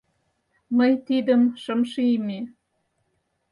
[0.77, 2.39] Мый тидым шым шийме.